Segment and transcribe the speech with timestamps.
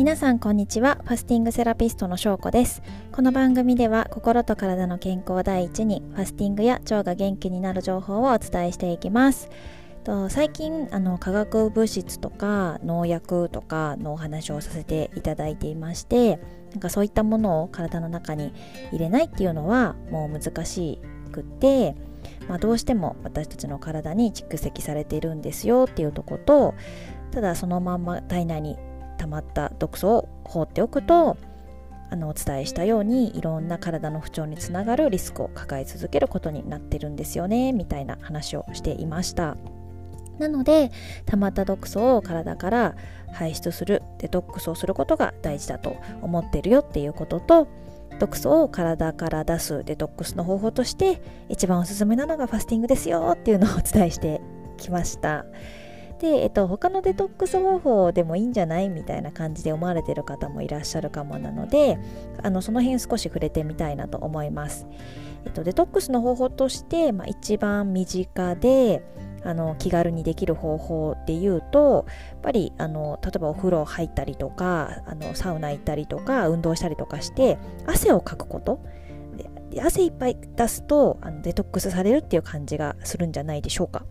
[0.00, 0.96] 皆さんこんにちは。
[1.04, 2.80] ファスティングセラピストのしょうこです。
[3.12, 9.50] この番組では心と体の健康第一にファスティングや腸が元気になる情報をお伝えしていきます。
[10.02, 16.40] と最近あの化学物質とか農薬とかのお話をさせていただいていまして
[16.70, 18.54] なんかそういったものを体の中に
[18.92, 20.98] 入れないっていうのはもう難し
[21.30, 21.94] くって
[22.48, 26.74] まあ、どうしても私たちの体に蓄積されているんですよっていうとこと
[27.30, 28.76] ただそのまんま体内に
[29.20, 31.36] 溜まった毒素を放っておくと
[32.10, 39.56] あのお伝えしたようにいろんな体の不調につながるリスクを抱え続けることになってるんですよねみたいな話をしていました。
[40.38, 40.90] なので
[41.26, 42.96] 溜まった毒素を体から
[43.30, 47.68] 排出するデトックスをすることが大事だと思ってるよっていうことと
[48.18, 54.40] 毒素を体から出すデトックスの方法として一番おすすめなのがファスティングですよっていうのをお伝えして
[54.78, 55.44] きました。
[56.20, 61.98] で、えっと、他のデトックス方法でもいいんじゃないみたいな感じで思われてる方もいらっしゃるかもなので
[62.42, 64.86] あのその辺少し触れてみたいなと思います。
[65.46, 69.02] えっと、デトックスの方法として、まあ、一番身近で
[69.42, 77.56] あの気軽にできる方法で言うとやっぱりあの例えばお風呂入ったりとかあのサウナ行ったりとか運動したりとかして
[77.86, 78.84] 汗をかくこと
[79.82, 84.04] 汗いっぱい出すとあのデトックスされるっていう感じがするんじゃないでしょうか。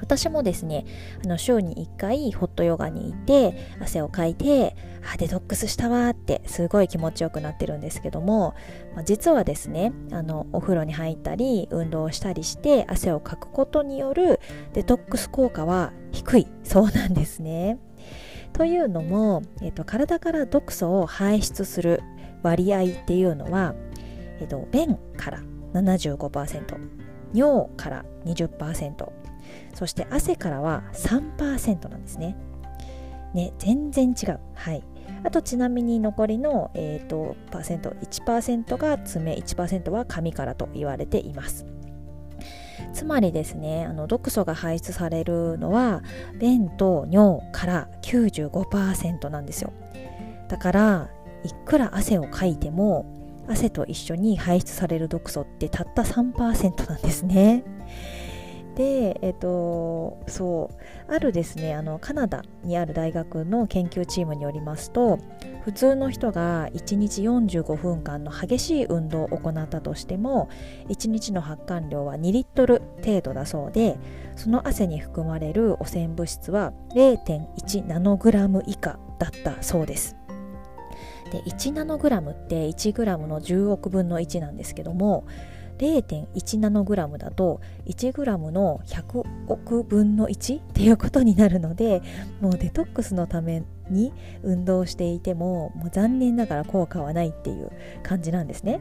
[0.00, 0.84] 私もですね、
[1.24, 4.76] あの週に1回ホットヨガに行って汗をかいて、
[5.12, 8.54] あ、デトックスしたわってすごい気持ちよくなってるんですけども、
[8.94, 14.40] まあ、実はですね、あのお風呂に入ったり運動したりして汗をかくことによる
[14.74, 17.78] デトックス効果は低いそうなんですね。
[18.52, 22.02] というのも、えっと、体から毒素を排出する
[22.42, 23.74] 割合っていうのは、
[24.40, 25.42] えっと、便から
[25.74, 26.98] 75%
[27.34, 29.10] 尿から20%
[29.74, 32.36] そして汗からは3%なんですね。
[33.34, 34.40] ね、全然違う。
[34.54, 34.82] はい。
[35.24, 41.66] あとちなみに残りの、えーと、パーセント1%が爪1%は髪からと言われています
[42.92, 46.02] つまりですねあの毒素が排出されるのは
[46.38, 49.72] 便と尿から95%なんですよ
[50.48, 51.10] だから
[51.44, 53.14] いくら汗をかいても
[53.48, 57.64] 汗と一緒に排出される毒素ってたった3%なんですね
[58.78, 65.18] で、えっと、そうあるですねあのカナダにある大学の研究チームによりますと
[65.64, 70.48] 普通の人が1日45分間の激しい運動を行ったとしても
[70.90, 73.98] 1日の発汗量は2リットル程度だそうで
[74.36, 80.16] その汗に含まれる汚染物質は0.1ナノグラム以下だったそうです。
[81.32, 85.26] で1ナノグラムって1グラムの10億分の1なんですけども
[85.78, 92.02] 0.1ナノグラムだと1グラムの100億分の1っていうことになるので
[92.40, 94.12] もうデトックスのために
[94.42, 97.70] 運動していてももう残念ながら効果はないっていう
[98.02, 98.80] 感じなんですね。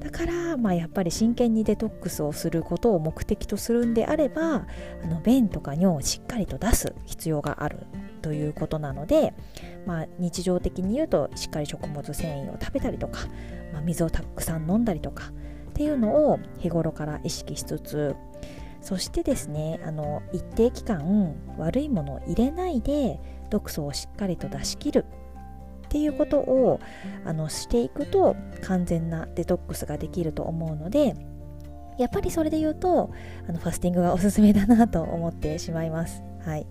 [0.00, 4.66] だから、まあ、やっぱり真剣にデトックスをすることを目的とするんであれば
[5.02, 7.86] あの便とか尿をしっかりと出す必要がある
[8.22, 9.34] ということなので、
[9.86, 13.26] まあ、日常的に言うとしっかり食物繊維を食べたりとか、
[13.72, 15.32] まあ、水をたくさん飲んだりとか
[15.78, 18.16] っていうのを日頃から意識しつつ
[18.80, 25.04] そしてですねあの一定期間悪いものを入れないで毒素をしっかりと出し切る
[25.86, 26.80] っていうことを
[27.24, 31.14] あのしていくと完全なデトックスができると思うので
[31.96, 33.12] やっぱりそれで言うと
[33.48, 36.24] あのファスティングがおすすめだなと思ってしまいます。
[36.44, 36.66] はい、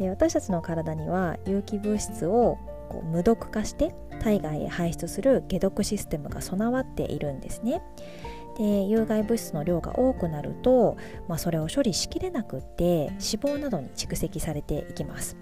[0.00, 2.58] で私たちの体には有機物質を
[2.88, 7.82] こう無毒化して体外へ排出する解毒システムが備わっているんですね。
[8.56, 10.96] で有害物質の量が多くなると、
[11.28, 15.36] まあ、それを処理しきれなくって脂肪などに蓄積されていきます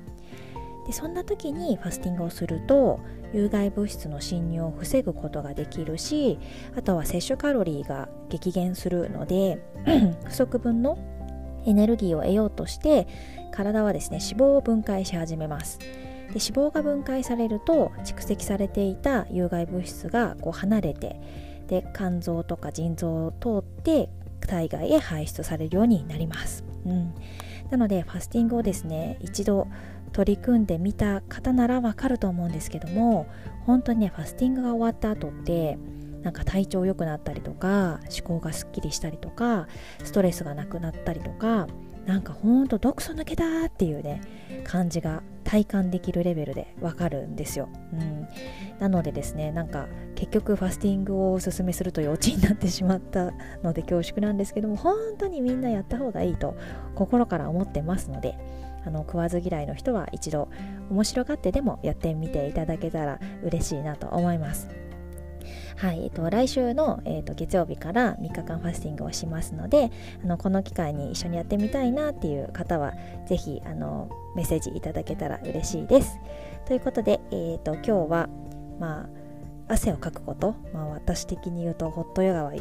[0.86, 3.00] でそんな時にファスティングをすると
[3.32, 6.38] 有害物質の侵入を防ぐことができるし
[6.76, 9.62] あとは摂取カロリーが激減するので
[10.24, 10.98] 不足分の
[11.64, 13.06] エネルギーを得ようとして
[13.52, 15.78] 体はですね脂肪を分解し始めます
[16.32, 21.20] で脂肪が分解されると蓄積されていた有害物質がこう離れて
[21.68, 24.08] で肝臓とか腎臓を通って
[24.40, 27.14] 体外へ排出されるようになります、うん、
[27.70, 29.68] なのでファスティングをですね一度
[30.12, 33.26] 取り組んでみた方ならわかると思うんですけども
[33.64, 35.78] 本当にねファスティングが終わった後って
[36.22, 39.66] なんか体調良くなったりとか思考がすっきりしたりとか
[40.04, 41.66] ストレスがなくなったりとか
[42.06, 44.20] なんかほんと毒素抜けたっていうね
[44.64, 48.28] 感じが体感できるレベルでわかるんですよ、うん、
[48.78, 53.32] なのでですねなんか結局ファスティングをおすすめするというオチになってしまった
[53.62, 56.56] ので恐縮なんですけども本当にみんなやった方がいいと
[56.94, 58.36] 心から思ってますので
[58.84, 60.48] あの食わず嫌いの人は一度
[60.90, 64.81] 面白がってでもやってみていただけたら嬉しいなと思います。
[65.76, 69.90] はいえっと、来週の、えっと、月曜日から3日間ファスティングをしますので
[70.22, 72.92] あのこの機会に一緒にやってみたいなっていう方は
[73.26, 76.18] ぜひあのメッセージいただけたら嬉しいです。
[76.66, 78.28] ということで、えっと、今日は、
[78.78, 79.08] ま
[79.68, 82.54] あ、汗をかくこと、まあ、私的に言うとホットヨガは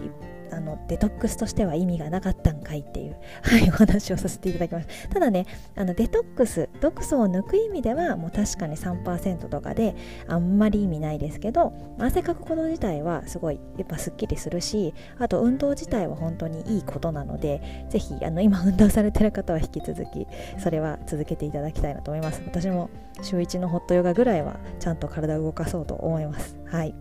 [0.51, 5.45] あのデトックスとしては意味がなかったんかいっていう、 はい、お話をさせていただきましたただね
[5.75, 9.95] あのデトックス毒素を抜く意味ではもう確かに3%とかで
[10.27, 20.27] あんまり意味ないですけど汗かくこと自体はすごいやっぱすっきりするしあと運動自体は本当にいいことなのでぜひあの今運動されてる方は引き続き
[20.57, 22.41] それは続けていただきたいなと思います。
[22.45, 22.89] 私も
[23.21, 26.60] 週1のホットヨガぐらいはちゃんと体を動かそうと思います。
[26.71, 26.95] はい。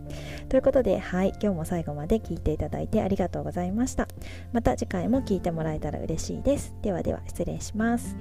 [0.49, 1.29] ということではい。
[1.41, 4.07] 今日も最後まで聞いていただいてありがとうございました。
[4.51, 6.75] また次回も聞いてもらえたら嬉しいです。
[6.81, 8.17] ではでは失礼します。